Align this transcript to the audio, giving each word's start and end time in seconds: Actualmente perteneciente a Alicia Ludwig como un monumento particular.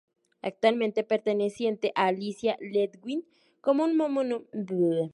Actualmente 0.41 1.03
perteneciente 1.03 1.91
a 1.93 2.07
Alicia 2.07 2.57
Ludwig 2.59 3.23
como 3.61 3.83
un 3.83 3.95
monumento 3.95 4.49
particular. 4.49 5.09